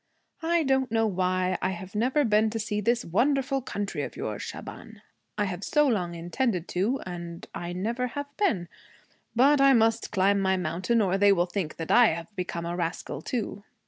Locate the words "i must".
9.61-10.09